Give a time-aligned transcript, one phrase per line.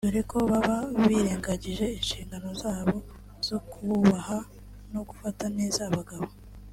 [0.05, 0.77] dore ko baba
[1.07, 2.97] birengagije inshingano zabo
[3.47, 4.37] zo kubaha
[4.93, 6.27] no gufata neza abagabo